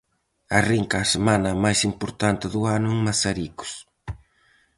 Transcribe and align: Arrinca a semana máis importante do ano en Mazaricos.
Arrinca 0.59 0.97
a 1.03 1.09
semana 1.13 1.59
máis 1.63 1.79
importante 1.91 2.45
do 2.53 2.61
ano 2.77 2.87
en 2.93 2.97
Mazaricos. 3.07 3.71